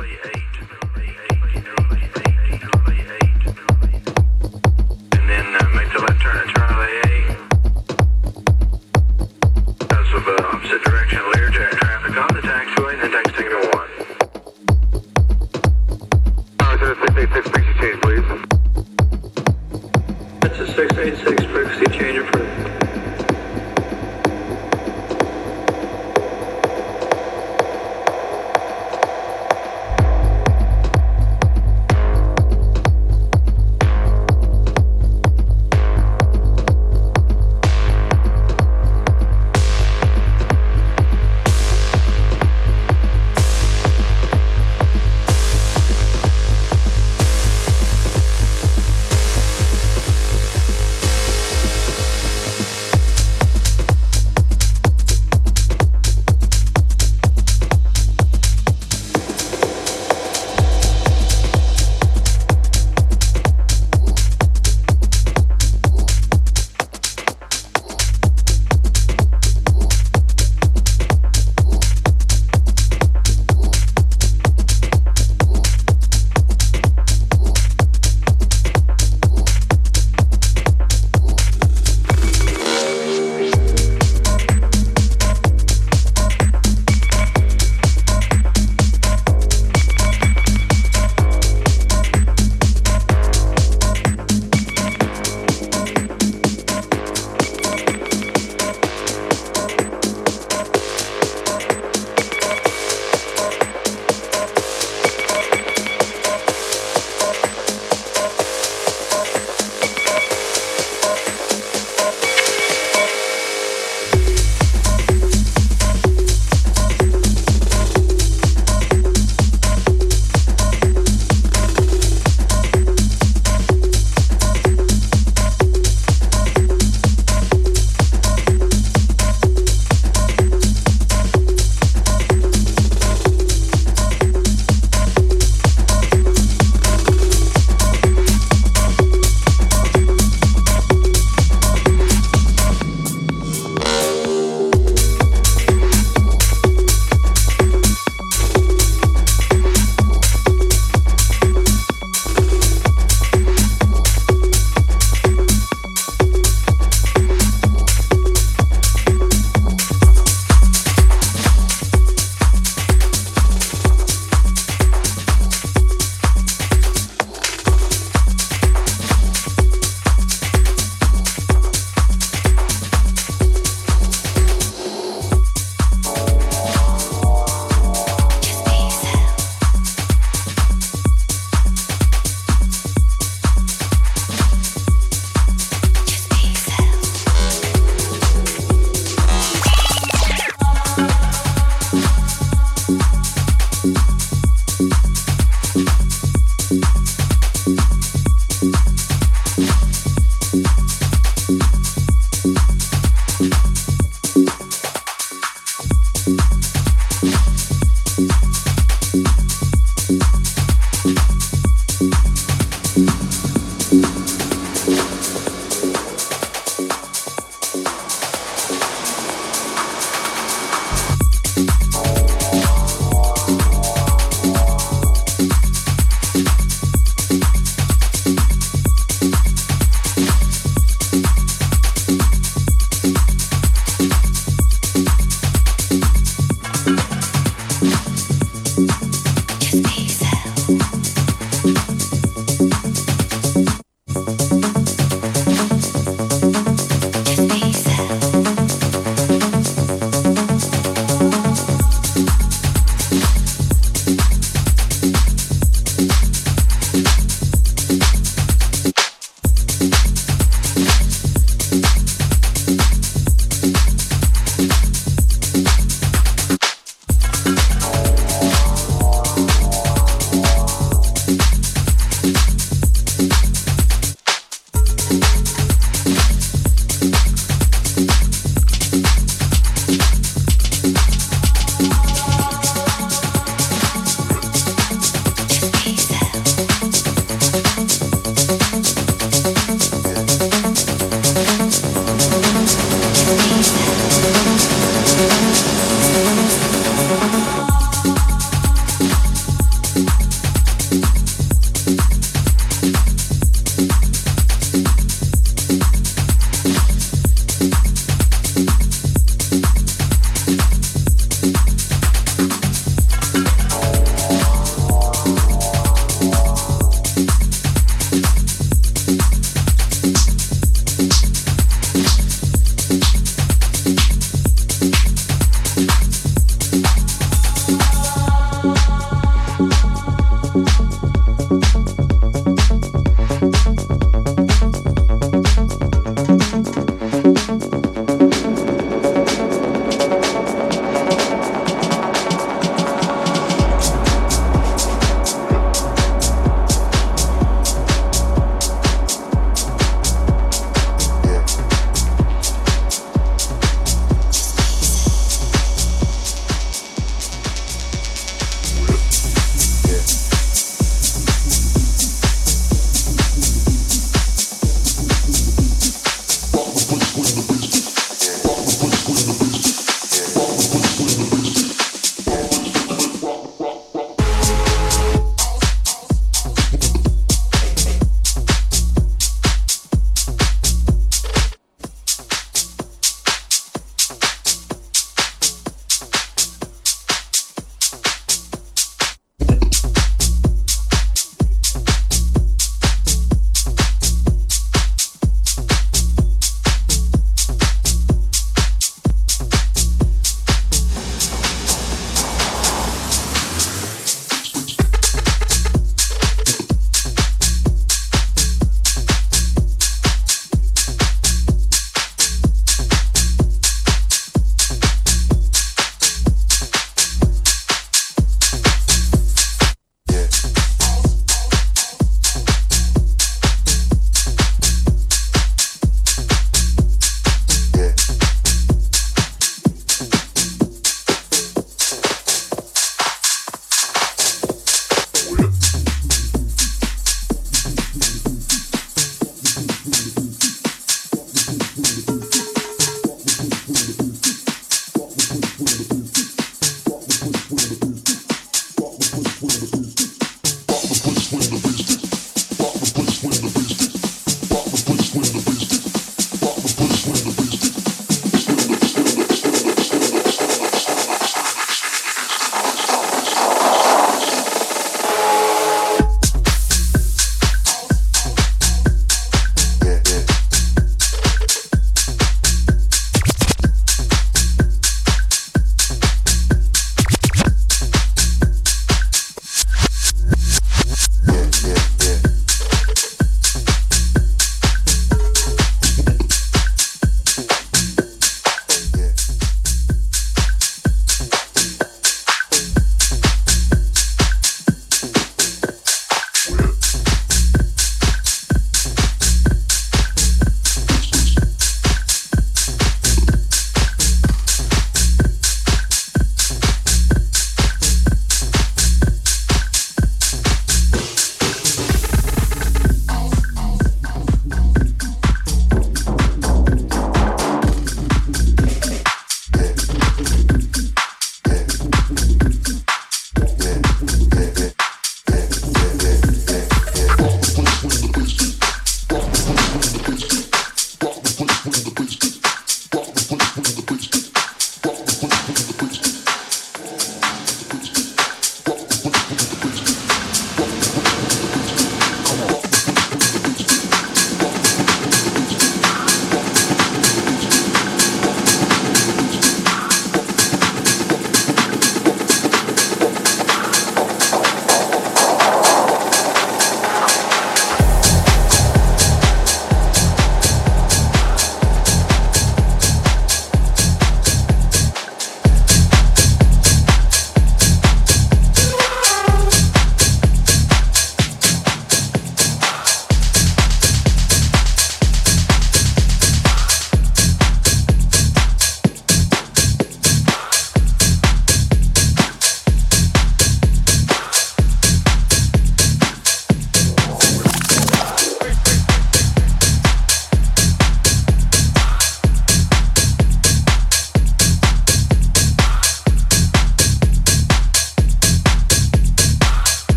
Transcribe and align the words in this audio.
And 0.00 0.27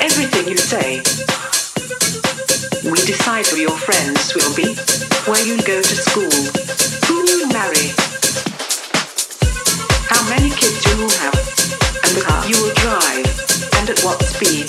Everything 0.00 0.48
you 0.48 0.56
say, 0.56 0.98
we 2.90 2.98
decide 3.04 3.46
who 3.46 3.56
your 3.56 3.76
friends 3.76 4.34
will 4.34 4.54
be, 4.54 4.76
where 5.24 5.44
you 5.44 5.56
go 5.62 5.80
to 5.80 5.96
school, 5.96 6.32
who 7.08 7.16
you 7.28 7.48
marry, 7.48 7.92
how 10.10 10.22
many 10.28 10.50
kids 10.50 10.84
you 10.84 10.96
will 11.00 11.14
have, 11.24 11.36
and 12.04 12.12
the 12.16 12.22
car 12.24 12.44
you 12.46 12.56
will 12.60 12.74
drive, 12.80 13.26
and 13.80 13.90
at 13.90 14.00
what 14.04 14.20
speed. 14.24 14.68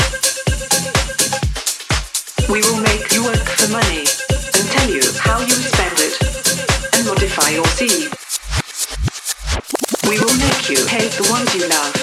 We 2.48 2.62
will 2.62 2.82
make 2.82 3.12
you 3.12 3.24
work 3.24 3.48
for 3.58 3.72
money 3.72 4.06
and 4.56 4.66
tell 4.76 4.90
you 4.90 5.04
how 5.20 5.40
you 5.40 5.56
spend 5.56 5.98
it 6.00 6.16
and 6.96 7.08
modify 7.08 7.50
your 7.50 7.68
seed. 7.76 8.12
We 10.10 10.20
will 10.20 10.38
make 10.38 10.70
you 10.70 10.86
hate 10.86 11.12
the 11.18 11.28
ones 11.32 11.54
you 11.56 11.68
love 11.68 11.95